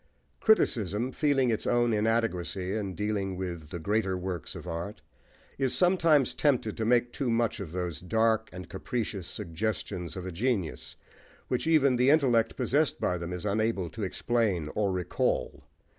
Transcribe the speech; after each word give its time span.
Criticism, 0.39 1.11
feeling 1.11 1.51
its 1.51 1.67
own 1.67 1.93
inadequacy 1.93 2.73
in 2.75 2.95
dealing 2.95 3.37
with 3.37 3.69
the 3.69 3.77
greater 3.77 4.17
works 4.17 4.55
of 4.55 4.65
art, 4.65 5.03
is 5.59 5.77
sometimes 5.77 6.33
tempted 6.33 6.75
to 6.75 6.85
make 6.85 7.13
too 7.13 7.29
much 7.29 7.59
of 7.59 7.71
those 7.71 7.99
dark 7.99 8.49
and 8.51 8.67
capricious 8.67 9.27
suggestions 9.27 10.17
of 10.17 10.33
genius, 10.33 10.95
which 11.49 11.67
even 11.67 11.97
the 11.97 12.09
intellect 12.09 12.55
possessed 12.55 12.99
by 12.99 13.15
them 13.19 13.31
is 13.31 13.45
unable 13.45 13.91
to 13.91 14.01
explain 14.01 14.71
or 14.73 14.91
recall. 14.91 15.65